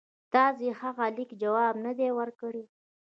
[0.33, 2.63] تاسي د هغه د لیک جواب نه دی ورکړی.